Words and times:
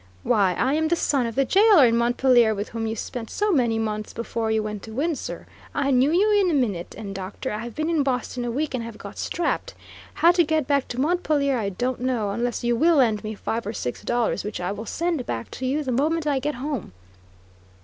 Why, 0.23 0.55
I 0.55 0.73
am 0.73 0.87
the 0.87 0.95
son 0.95 1.27
of 1.27 1.35
the 1.35 1.45
jailer 1.45 1.85
in 1.85 1.95
Montpelier 1.95 2.55
with 2.55 2.69
whom 2.69 2.87
you 2.87 2.95
spent 2.95 3.29
so 3.29 3.51
many 3.51 3.77
months 3.77 4.13
before 4.13 4.49
you 4.49 4.63
went 4.63 4.81
to 4.81 4.91
Windsor; 4.93 5.45
I 5.75 5.91
knew 5.91 6.11
you 6.11 6.41
in 6.43 6.49
a 6.49 6.55
minute, 6.55 6.95
and 6.97 7.13
Doctor, 7.13 7.51
I've 7.53 7.75
been 7.75 7.87
in 7.87 8.01
Boston 8.01 8.43
a 8.43 8.49
week 8.49 8.73
and 8.73 8.83
have 8.83 8.97
got 8.97 9.19
'strapped;' 9.19 9.75
how 10.15 10.31
to 10.31 10.43
get 10.43 10.65
back 10.65 10.87
to 10.87 10.99
Montpelier 10.99 11.55
I 11.55 11.69
don't 11.69 11.99
know, 12.01 12.31
unless 12.31 12.63
you 12.63 12.75
will 12.75 12.95
lend 12.95 13.23
me 13.23 13.35
five 13.35 13.67
or 13.67 13.73
six 13.73 14.01
dollars 14.01 14.43
which 14.43 14.59
I 14.59 14.71
will 14.71 14.87
send 14.87 15.23
back 15.27 15.51
to 15.51 15.67
you 15.67 15.83
the 15.83 15.91
moment 15.91 16.25
I 16.25 16.39
get 16.39 16.55
home." 16.55 16.93